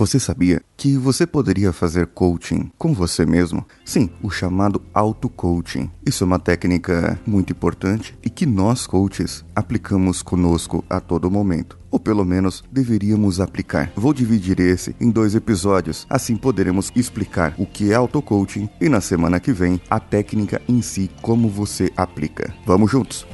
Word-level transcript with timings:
Você 0.00 0.18
sabia 0.18 0.62
que 0.78 0.96
você 0.96 1.26
poderia 1.26 1.74
fazer 1.74 2.06
coaching 2.06 2.70
com 2.78 2.94
você 2.94 3.26
mesmo? 3.26 3.66
Sim, 3.84 4.08
o 4.22 4.30
chamado 4.30 4.80
auto-coaching. 4.94 5.90
Isso 6.06 6.24
é 6.24 6.26
uma 6.26 6.38
técnica 6.38 7.20
muito 7.26 7.52
importante 7.52 8.16
e 8.24 8.30
que 8.30 8.46
nós 8.46 8.86
coaches 8.86 9.44
aplicamos 9.54 10.22
conosco 10.22 10.82
a 10.88 11.00
todo 11.00 11.30
momento 11.30 11.78
ou 11.90 12.00
pelo 12.00 12.24
menos 12.24 12.64
deveríamos 12.72 13.40
aplicar. 13.40 13.92
Vou 13.94 14.14
dividir 14.14 14.58
esse 14.58 14.96
em 14.98 15.10
dois 15.10 15.34
episódios, 15.34 16.06
assim 16.08 16.34
poderemos 16.34 16.90
explicar 16.96 17.52
o 17.58 17.66
que 17.66 17.92
é 17.92 17.94
auto-coaching 17.94 18.70
e 18.80 18.88
na 18.88 19.02
semana 19.02 19.38
que 19.38 19.52
vem 19.52 19.82
a 19.90 20.00
técnica 20.00 20.62
em 20.66 20.80
si, 20.80 21.10
como 21.20 21.46
você 21.46 21.92
aplica. 21.94 22.54
Vamos 22.64 22.90
juntos! 22.90 23.26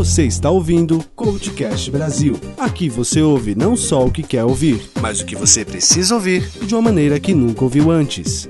Você 0.00 0.24
está 0.24 0.48
ouvindo 0.48 1.04
Coachcast 1.14 1.90
Brasil. 1.90 2.34
Aqui 2.56 2.88
você 2.88 3.20
ouve 3.20 3.54
não 3.54 3.76
só 3.76 4.06
o 4.06 4.10
que 4.10 4.22
quer 4.22 4.42
ouvir, 4.42 4.80
mas 4.98 5.20
o 5.20 5.26
que 5.26 5.36
você 5.36 5.62
precisa 5.62 6.14
ouvir 6.14 6.40
de 6.62 6.74
uma 6.74 6.80
maneira 6.80 7.20
que 7.20 7.34
nunca 7.34 7.64
ouviu 7.64 7.90
antes. 7.90 8.48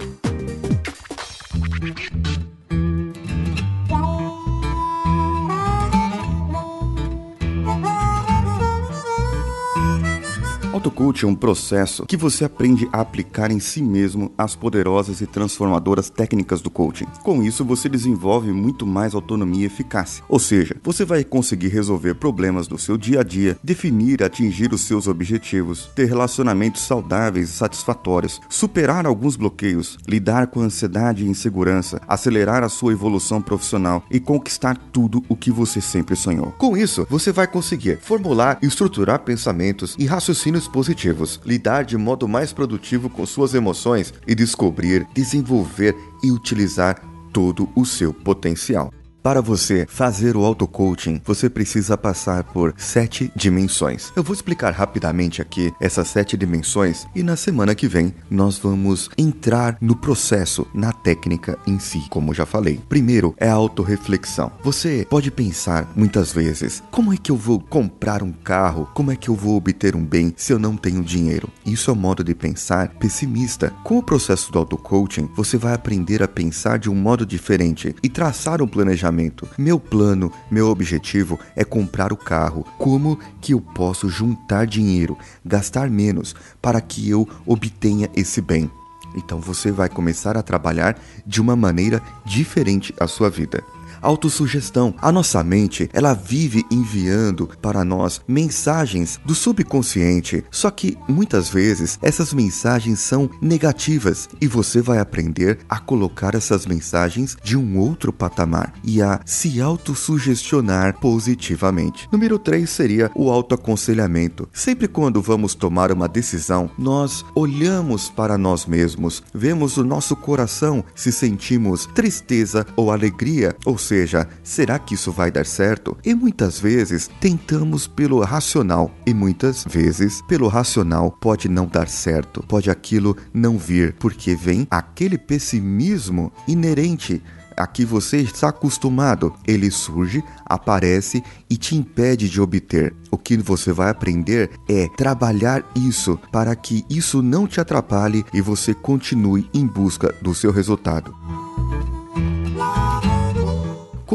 Autocoach 10.81 11.27
é 11.27 11.29
um 11.29 11.35
processo 11.35 12.07
que 12.07 12.17
você 12.17 12.43
aprende 12.43 12.89
a 12.91 13.03
aplicar 13.03 13.51
em 13.51 13.61
si 13.61 13.83
mesmo 13.83 14.33
as 14.39 14.57
poderosas 14.57 15.21
e 15.21 15.27
transformadoras 15.27 16.09
técnicas 16.09 16.63
do 16.63 16.71
coaching. 16.71 17.05
Com 17.23 17.43
isso, 17.43 17.63
você 17.67 17.87
desenvolve 17.87 18.51
muito 18.51 18.87
mais 18.87 19.15
autonomia 19.15 19.65
e 19.65 19.67
eficácia. 19.67 20.25
Ou 20.27 20.39
seja, 20.39 20.77
você 20.83 21.05
vai 21.05 21.23
conseguir 21.23 21.69
resolver 21.69 22.15
problemas 22.15 22.67
do 22.67 22.79
seu 22.79 22.97
dia 22.97 23.21
a 23.21 23.23
dia, 23.23 23.59
definir 23.63 24.23
e 24.23 24.25
atingir 24.25 24.73
os 24.73 24.81
seus 24.81 25.07
objetivos, 25.07 25.91
ter 25.95 26.07
relacionamentos 26.07 26.81
saudáveis 26.81 27.51
e 27.51 27.53
satisfatórios, 27.53 28.41
superar 28.49 29.05
alguns 29.05 29.37
bloqueios, 29.37 29.99
lidar 30.09 30.47
com 30.47 30.63
ansiedade 30.63 31.27
e 31.27 31.29
insegurança, 31.29 32.01
acelerar 32.09 32.65
a 32.65 32.71
sua 32.71 32.93
evolução 32.93 33.43
profissional 33.43 34.03
e 34.11 34.19
conquistar 34.19 34.79
tudo 34.91 35.23
o 35.29 35.37
que 35.37 35.51
você 35.51 35.79
sempre 35.79 36.17
sonhou. 36.17 36.53
Com 36.53 36.75
isso, 36.75 37.07
você 37.11 37.31
vai 37.31 37.47
conseguir 37.47 37.99
formular 38.01 38.59
e 38.63 38.67
estruturar 38.67 39.19
pensamentos 39.19 39.95
e 39.99 40.07
raciocínios 40.07 40.70
positivos, 40.71 41.41
lidar 41.45 41.85
de 41.85 41.97
modo 41.97 42.27
mais 42.27 42.53
produtivo 42.53 43.11
com 43.11 43.27
suas 43.27 43.55
emoções 43.55 44.15
e 44.27 44.35
descobrir, 44.35 45.07
desenvolver 45.15 45.95
e 46.23 46.31
utilizar 46.31 47.03
todo 47.33 47.69
o 47.77 47.85
seu 47.85 48.13
potencial. 48.13 48.93
Para 49.23 49.43
você 49.43 49.87
fazer 49.87 50.35
o 50.35 50.45
auto-coaching, 50.47 51.21
você 51.23 51.51
precisa 51.51 51.97
passar 51.97 52.43
por 52.43 52.73
sete 52.79 53.31
dimensões. 53.37 54.11
Eu 54.17 54.23
vou 54.23 54.33
explicar 54.33 54.73
rapidamente 54.73 55.43
aqui 55.43 55.71
essas 55.79 56.09
sete 56.09 56.39
dimensões 56.39 57.07
e 57.15 57.23
na 57.23 57.37
semana 57.37 57.75
que 57.75 57.87
vem 57.87 58.15
nós 58.31 58.57
vamos 58.57 59.11
entrar 59.19 59.77
no 59.79 59.95
processo, 59.95 60.67
na 60.73 60.91
técnica 60.91 61.59
em 61.67 61.79
si, 61.79 62.03
como 62.09 62.33
já 62.33 62.47
falei. 62.47 62.81
Primeiro 62.89 63.35
é 63.37 63.51
a 63.51 63.55
autorreflexão. 63.55 64.51
Você 64.63 65.07
pode 65.11 65.31
pensar 65.31 65.93
muitas 65.95 66.33
vezes: 66.33 66.83
como 66.91 67.13
é 67.13 67.19
que 67.19 67.31
eu 67.31 67.37
vou 67.37 67.61
comprar 67.61 68.23
um 68.23 68.33
carro? 68.33 68.89
Como 68.95 69.13
é 69.13 69.17
que 69.17 69.29
eu 69.29 69.35
vou 69.35 69.55
obter 69.55 69.95
um 69.95 70.05
bem 70.05 70.33
se 70.35 70.51
eu 70.51 70.59
não 70.59 70.79
tenho 70.79 71.03
dinheiro? 71.03 71.51
Isso 71.67 71.91
é 71.91 71.93
um 71.93 71.97
modo 71.97 72.25
de 72.25 72.35
pensar 72.35 72.89
pessimista. 72.95 73.71
Com 73.85 73.99
o 73.99 74.03
processo 74.03 74.51
do 74.51 74.59
auto-coaching, 74.59 75.29
você 75.37 75.59
vai 75.59 75.75
aprender 75.75 76.23
a 76.23 76.29
pensar 76.29 76.79
de 76.79 76.89
um 76.89 76.95
modo 76.95 77.27
diferente 77.27 77.95
e 78.03 78.09
traçar 78.09 78.63
um 78.63 78.67
planejamento 78.67 79.10
planejamento. 79.11 79.49
Meu 79.59 79.79
plano, 79.79 80.33
meu 80.51 80.69
objetivo 80.69 81.39
é 81.57 81.65
comprar 81.65 82.13
o 82.13 82.17
carro. 82.17 82.65
Como 82.79 83.19
que 83.41 83.53
eu 83.53 83.61
posso 83.61 84.09
juntar 84.09 84.67
dinheiro, 84.67 85.19
gastar 85.45 85.91
menos 85.91 86.35
para 86.63 86.81
que 86.81 87.09
eu 87.09 87.29
obtenha 87.45 88.09
esse 88.15 88.41
bem? 88.41 88.71
Então 89.15 89.41
você 89.41 89.73
vai 89.73 89.89
começar 89.89 90.37
a 90.37 90.43
trabalhar 90.43 90.97
de 91.27 91.41
uma 91.41 91.57
maneira 91.57 92.01
diferente 92.25 92.95
a 92.99 93.09
sua 93.09 93.29
vida 93.29 93.63
autossugestão. 94.01 94.95
A 95.01 95.13
nossa 95.13 95.43
mente, 95.43 95.89
ela 95.93 96.15
vive 96.15 96.65
enviando 96.71 97.49
para 97.61 97.85
nós 97.85 98.21
mensagens 98.27 99.21
do 99.25 99.35
subconsciente, 99.35 100.45
só 100.51 100.71
que 100.71 100.97
muitas 101.09 101.49
vezes 101.49 101.99
essas 102.03 102.33
mensagens 102.33 103.01
são 103.01 103.31
negativas 103.41 104.29
e 104.41 104.47
você 104.47 104.81
vai 104.81 104.99
aprender 104.99 105.59
a 105.69 105.79
colocar 105.79 106.35
essas 106.35 106.67
mensagens 106.67 107.37
de 107.43 107.57
um 107.57 107.79
outro 107.79 108.13
patamar 108.13 108.75
e 108.85 109.03
a 109.03 109.21
se 109.25 109.61
autossugestionar 109.61 110.99
positivamente. 110.99 112.09
Número 112.13 112.39
3 112.39 112.69
seria 112.69 113.11
o 113.15 113.31
autoaconselhamento. 113.31 114.49
Sempre 114.53 114.89
quando 114.89 115.23
vamos 115.23 115.55
tomar 115.55 115.93
uma 115.93 116.09
decisão, 116.09 116.71
nós 116.79 117.25
olhamos 117.35 118.09
para 118.09 118.37
nós 118.37 118.67
mesmos, 118.67 119.23
vemos 119.35 119.77
o 119.77 119.85
nosso 119.85 120.17
coração 120.17 120.85
se 120.95 121.13
sentimos 121.13 121.87
tristeza 121.95 122.67
ou 122.77 122.91
alegria, 122.91 123.57
ou 123.65 123.79
seja, 123.91 124.29
será 124.45 124.79
que 124.79 124.95
isso 124.95 125.11
vai 125.11 125.33
dar 125.33 125.45
certo? 125.45 125.97
E 126.05 126.15
muitas 126.15 126.61
vezes 126.61 127.11
tentamos 127.21 127.89
pelo 127.89 128.21
racional, 128.21 128.89
e 129.05 129.13
muitas 129.13 129.65
vezes 129.65 130.23
pelo 130.29 130.47
racional 130.47 131.11
pode 131.11 131.49
não 131.49 131.67
dar 131.67 131.89
certo, 131.89 132.45
pode 132.47 132.71
aquilo 132.71 133.17
não 133.35 133.59
vir, 133.59 133.95
porque 133.99 134.37
vem 134.37 134.65
aquele 134.71 135.19
pessimismo 135.19 136.33
inerente 136.47 137.21
a 137.57 137.67
que 137.67 137.85
você 137.85 138.19
está 138.19 138.51
acostumado, 138.51 139.35
ele 139.47 139.71
surge, 139.73 140.23
aparece 140.47 141.23
e 141.51 141.57
te 141.57 141.75
impede 141.77 142.29
de 142.29 142.41
obter. 142.41 142.95
O 143.11 143.19
que 143.19 143.37
você 143.37 143.73
vai 143.73 143.91
aprender 143.91 144.51
é 144.69 144.89
trabalhar 144.97 145.65
isso 145.75 146.19
para 146.31 146.55
que 146.55 146.85
isso 146.89 147.21
não 147.21 147.47
te 147.47 147.61
atrapalhe 147.61 148.25
e 148.33 148.41
você 148.41 148.73
continue 148.73 149.51
em 149.53 149.67
busca 149.67 150.15
do 150.23 150.35
seu 150.35 150.53
resultado. 150.53 151.15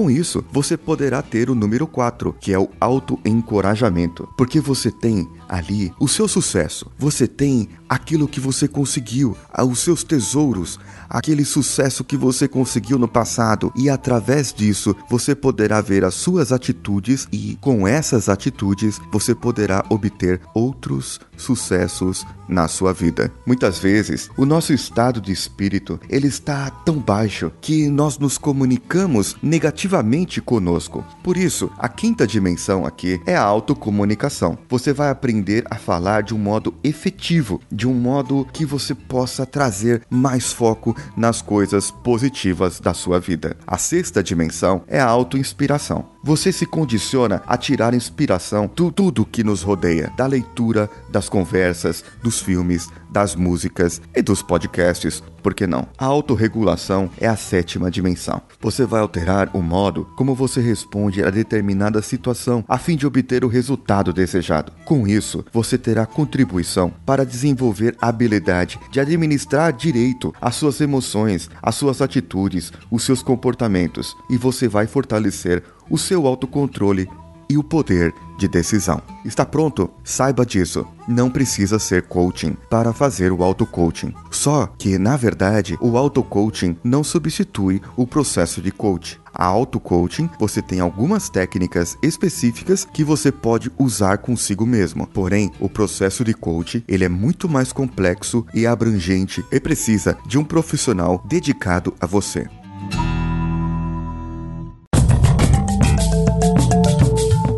Com 0.06 0.12
isso, 0.12 0.46
você 0.52 0.78
poderá 0.78 1.20
ter 1.24 1.50
o 1.50 1.56
número 1.56 1.88
4, 1.88 2.36
que 2.40 2.54
é 2.54 2.60
o 2.60 2.70
autoencorajamento, 2.80 4.30
porque 4.38 4.60
você 4.60 4.92
tem 4.92 5.28
ali 5.50 5.92
o 6.00 6.08
seu 6.08 6.28
sucesso, 6.28 6.92
você 6.96 7.28
tem 7.28 7.70
aquilo 7.90 8.28
que 8.28 8.40
você 8.40 8.68
conseguiu, 8.68 9.36
os 9.68 9.80
seus 9.80 10.04
tesouros, 10.04 10.80
aquele 11.10 11.44
sucesso 11.44 12.04
que 12.04 12.18
você 12.18 12.48
conseguiu 12.48 13.00
no 13.00 13.08
passado, 13.08 13.72
e 13.76 13.90
através 13.90 14.54
disso 14.54 14.96
você 15.10 15.34
poderá 15.34 15.82
ver 15.82 16.04
as 16.04 16.14
suas 16.14 16.52
atitudes 16.52 17.28
e 17.32 17.58
com 17.62 17.88
essas 17.88 18.30
atitudes 18.30 19.00
você 19.12 19.34
poderá 19.34 19.84
obter 19.90 20.40
outros 20.54 21.20
sucessos 21.38 22.26
na 22.48 22.68
sua 22.68 22.94
vida. 22.94 23.32
Muitas 23.46 23.80
vezes, 23.80 24.30
o 24.38 24.46
nosso 24.46 24.72
estado 24.72 25.20
de 25.20 25.32
espírito, 25.32 26.00
ele 26.10 26.28
está 26.28 26.70
tão 26.70 27.00
baixo 27.00 27.52
que 27.60 27.90
nós 27.90 28.20
nos 28.20 28.38
comunicamos 28.38 29.36
negativamente 29.42 29.95
conosco. 30.42 31.04
Por 31.24 31.38
isso, 31.38 31.72
a 31.78 31.88
quinta 31.88 32.26
dimensão 32.26 32.86
aqui 32.86 33.22
é 33.26 33.36
a 33.36 33.44
autocomunicação. 33.44 34.58
Você 34.70 34.94
vai 34.94 35.10
aprender 35.10 35.66
a 35.70 35.76
falar 35.76 36.24
de 36.24 36.34
um 36.34 36.38
modo 36.38 36.74
efetivo, 36.84 37.62
de 37.72 37.88
um 37.88 37.94
modo 37.94 38.48
que 38.54 38.66
você 38.66 38.94
possa 38.94 39.46
trazer 39.46 40.02
mais 40.10 40.52
foco 40.52 40.96
nas 41.16 41.42
coisas 41.42 41.92
positivas 41.92 42.80
da 42.80 42.94
sua 42.94 43.20
vida. 43.20 43.58
A 43.66 43.78
sexta 43.78 44.24
dimensão 44.24 44.84
é 44.88 45.00
a 45.00 45.08
autoinspiração. 45.08 46.06
Você 46.24 46.52
se 46.52 46.66
condiciona 46.66 47.44
a 47.46 47.56
tirar 47.56 47.94
inspiração 47.94 48.66
de 48.68 48.92
tudo 48.92 49.26
que 49.26 49.44
nos 49.44 49.62
rodeia, 49.62 50.12
da 50.18 50.26
leitura, 50.26 50.90
das 51.12 51.30
conversas, 51.30 52.04
dos 52.24 52.40
filmes, 52.40 52.90
das 53.12 53.36
músicas 53.36 54.02
e 54.16 54.22
dos 54.22 54.42
podcasts, 54.42 55.24
por 55.46 55.54
que 55.54 55.68
não? 55.68 55.88
A 55.96 56.06
autorregulação 56.06 57.08
é 57.20 57.28
a 57.28 57.36
sétima 57.36 57.92
dimensão. 57.92 58.42
Você 58.60 58.84
vai 58.84 59.00
alterar 59.00 59.52
o 59.54 59.62
modo 59.62 60.10
como 60.18 60.34
você 60.34 60.60
responde 60.60 61.24
a 61.24 61.30
determinada 61.30 62.02
situação 62.02 62.66
a 62.68 62.80
fim 62.80 62.96
de 62.96 63.06
obter 63.06 63.46
o 63.46 63.48
resultado 63.48 64.12
desejado. 64.12 64.72
Com 64.84 65.08
isso, 65.08 65.46
você 65.54 65.78
terá 65.78 66.04
contribuição 66.08 66.92
para 67.06 67.24
desenvolver 67.24 67.96
a 68.02 68.08
habilidade 68.08 68.80
de 68.90 69.00
administrar 69.00 69.72
direito 69.72 70.34
as 70.42 70.56
suas 70.56 70.82
emoções, 70.82 71.48
as 71.62 71.76
suas 71.76 72.02
atitudes, 72.02 72.74
os 72.90 73.04
seus 73.04 73.22
comportamentos 73.22 74.18
e 74.32 74.38
você 74.38 74.68
vai 74.68 74.88
fortalecer 74.88 75.62
o 75.88 75.96
seu 76.00 76.26
autocontrole 76.26 77.08
e 77.50 77.58
o 77.58 77.64
poder 77.64 78.14
de 78.38 78.48
decisão. 78.48 79.02
Está 79.24 79.46
pronto? 79.46 79.90
Saiba 80.04 80.46
disso. 80.46 80.86
Não 81.08 81.30
precisa 81.30 81.80
ser 81.80 82.04
coaching 82.04 82.56
para 82.70 82.94
fazer 82.94 83.32
o 83.32 83.44
auto-coaching. 83.44 84.14
Só 84.30 84.68
que, 84.78 84.98
na 84.98 85.16
verdade, 85.16 85.78
o 85.80 85.98
auto-coaching 85.98 86.78
não 86.84 87.04
substitui 87.04 87.82
o 87.96 88.06
processo 88.06 88.62
de 88.62 88.72
coach. 88.72 89.20
A 89.34 89.46
auto-coaching, 89.46 90.30
você 90.40 90.62
tem 90.62 90.80
algumas 90.80 91.30
técnicas 91.30 91.98
específicas 92.02 92.86
que 92.86 93.04
você 93.04 93.32
pode 93.32 93.72
usar 93.78 94.18
consigo 94.18 94.66
mesmo. 94.66 95.08
Porém, 95.08 95.52
o 95.60 95.70
processo 95.70 96.24
de 96.24 96.34
coach, 96.34 96.84
ele 96.88 97.06
é 97.06 97.10
muito 97.10 97.50
mais 97.50 97.72
complexo 97.72 98.46
e 98.54 98.66
abrangente 98.66 99.46
e 99.52 99.60
precisa 99.60 100.18
de 100.26 100.38
um 100.38 100.44
profissional 100.44 101.24
dedicado 101.28 101.94
a 102.00 102.06
você. 102.06 102.48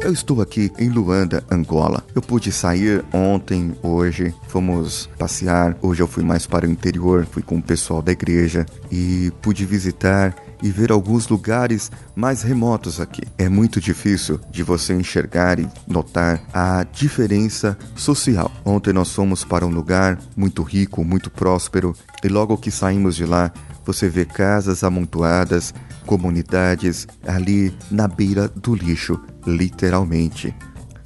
Eu 0.07 0.13
estou 0.13 0.41
aqui 0.41 0.71
em 0.79 0.87
Luanda, 0.87 1.43
Angola. 1.51 2.01
Eu 2.15 2.21
pude 2.21 2.49
sair 2.49 3.03
ontem, 3.11 3.75
hoje, 3.83 4.33
fomos 4.47 5.09
passear. 5.19 5.77
Hoje 5.81 6.01
eu 6.01 6.07
fui 6.07 6.23
mais 6.23 6.47
para 6.47 6.65
o 6.65 6.69
interior, 6.69 7.27
fui 7.29 7.43
com 7.43 7.57
o 7.57 7.61
pessoal 7.61 8.01
da 8.01 8.13
igreja 8.13 8.65
e 8.89 9.33
pude 9.41 9.65
visitar 9.65 10.33
e 10.63 10.71
ver 10.71 10.93
alguns 10.93 11.27
lugares 11.27 11.91
mais 12.15 12.41
remotos 12.41 13.01
aqui. 13.01 13.23
É 13.37 13.49
muito 13.49 13.81
difícil 13.81 14.39
de 14.49 14.63
você 14.63 14.93
enxergar 14.93 15.59
e 15.59 15.67
notar 15.85 16.41
a 16.53 16.85
diferença 16.85 17.77
social. 17.93 18.49
Ontem 18.63 18.93
nós 18.93 19.11
fomos 19.11 19.43
para 19.43 19.65
um 19.65 19.71
lugar 19.71 20.17
muito 20.37 20.63
rico, 20.63 21.03
muito 21.03 21.29
próspero, 21.29 21.93
e 22.23 22.29
logo 22.29 22.57
que 22.57 22.71
saímos 22.71 23.13
de 23.13 23.25
lá, 23.25 23.51
você 23.85 24.07
vê 24.07 24.23
casas 24.23 24.85
amontoadas, 24.85 25.73
comunidades 26.05 27.05
ali 27.27 27.75
na 27.91 28.07
beira 28.07 28.47
do 28.47 28.73
lixo, 28.73 29.19
literalmente. 29.47 30.53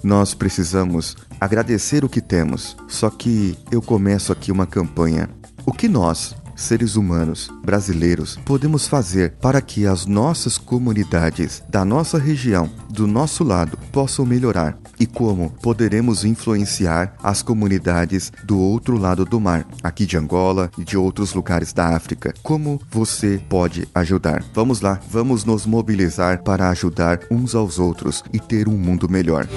Nós 0.04 0.34
precisamos 0.34 1.16
agradecer 1.40 2.04
o 2.04 2.10
que 2.10 2.20
temos. 2.20 2.76
Só 2.88 3.10
que 3.10 3.58
eu 3.72 3.82
começo 3.82 4.32
aqui 4.32 4.52
uma 4.52 4.66
campanha. 4.66 5.30
O 5.66 5.72
que 5.72 5.88
nós, 5.88 6.36
seres 6.62 6.96
humanos 6.96 7.50
brasileiros 7.64 8.38
podemos 8.46 8.88
fazer 8.88 9.34
para 9.42 9.62
que 9.62 9.86
as 9.86 10.06
nossas 10.06 10.58
comunidades 10.58 11.64
da 11.70 11.84
nossa 11.84 12.18
região, 12.18 12.70
do 12.90 13.08
nosso 13.08 13.44
lado, 13.44 13.78
possam 13.92 14.26
melhorar? 14.26 14.78
E 15.00 15.06
como 15.06 15.52
poderemos 15.62 16.24
influenciar 16.24 17.16
as 17.24 17.42
comunidades 17.42 18.32
do 18.44 18.60
outro 18.60 18.98
lado 18.98 19.26
do 19.26 19.40
mar, 19.40 19.66
aqui 19.84 20.06
de 20.06 20.18
Angola 20.18 20.70
e 20.78 20.84
de 20.84 20.98
outros 20.98 21.34
lugares 21.34 21.74
da 21.74 21.96
África? 21.96 22.34
Como 22.44 22.82
você 22.90 23.42
pode 23.50 23.88
ajudar? 23.94 24.44
Vamos 24.54 24.82
lá, 24.82 25.00
vamos 25.10 25.44
nos 25.44 25.66
mobilizar 25.66 26.44
para 26.44 26.70
ajudar 26.70 27.20
uns 27.30 27.56
aos 27.56 27.80
outros 27.80 28.24
e 28.32 28.40
ter 28.40 28.68
um 28.68 28.78
mundo 28.78 29.10
melhor. 29.10 29.48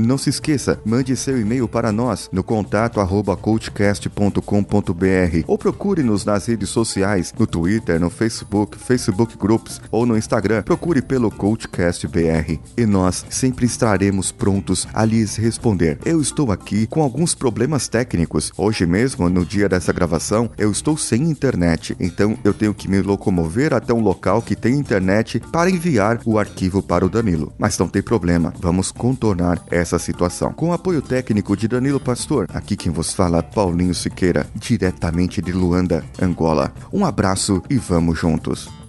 Não 0.00 0.16
se 0.16 0.30
esqueça, 0.30 0.80
mande 0.84 1.14
seu 1.14 1.38
e-mail 1.38 1.68
para 1.68 1.92
nós 1.92 2.30
no 2.32 2.42
contato 2.42 3.00
arroba 3.00 3.36
coachcast.com.br 3.36 4.40
ou 5.46 5.58
procure-nos 5.58 6.24
nas 6.24 6.46
redes 6.46 6.70
sociais, 6.70 7.34
no 7.38 7.46
Twitter, 7.46 8.00
no 8.00 8.08
Facebook, 8.08 8.78
Facebook 8.78 9.36
Groups 9.36 9.80
ou 9.90 10.06
no 10.06 10.16
Instagram. 10.16 10.62
Procure 10.62 11.02
pelo 11.02 11.30
CoachCastBR 11.30 12.58
e 12.76 12.86
nós 12.86 13.26
sempre 13.28 13.66
estaremos 13.66 14.32
prontos 14.32 14.88
a 14.94 15.04
lhes 15.04 15.36
responder. 15.36 15.98
Eu 16.04 16.20
estou 16.20 16.50
aqui 16.50 16.86
com 16.86 17.02
alguns 17.02 17.34
problemas 17.34 17.86
técnicos. 17.86 18.52
Hoje 18.56 18.86
mesmo, 18.86 19.28
no 19.28 19.44
dia 19.44 19.68
dessa 19.68 19.92
gravação, 19.92 20.50
eu 20.56 20.70
estou 20.70 20.96
sem 20.96 21.24
internet, 21.24 21.94
então 22.00 22.38
eu 22.42 22.54
tenho 22.54 22.72
que 22.72 22.88
me 22.88 23.02
locomover 23.02 23.74
até 23.74 23.92
um 23.92 24.00
local 24.00 24.40
que 24.40 24.56
tem 24.56 24.78
internet 24.78 25.40
para 25.52 25.70
enviar 25.70 26.20
o 26.24 26.38
arquivo 26.38 26.82
para 26.82 27.04
o 27.04 27.10
Danilo. 27.10 27.52
Mas 27.58 27.76
não 27.78 27.88
tem 27.88 28.00
problema, 28.00 28.54
vamos 28.58 28.90
contornar 28.90 29.62
essa 29.70 29.89
essa 29.90 29.98
situação. 29.98 30.52
Com 30.52 30.72
apoio 30.72 31.02
técnico 31.02 31.56
de 31.56 31.66
Danilo 31.66 31.98
Pastor, 31.98 32.46
aqui 32.54 32.76
quem 32.76 32.92
vos 32.92 33.12
fala 33.12 33.42
Paulinho 33.42 33.94
Siqueira, 33.94 34.46
diretamente 34.54 35.42
de 35.42 35.52
Luanda, 35.52 36.04
Angola. 36.20 36.72
Um 36.92 37.04
abraço 37.04 37.62
e 37.68 37.76
vamos 37.76 38.18
juntos. 38.18 38.79